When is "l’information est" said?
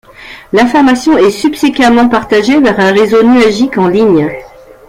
0.51-1.29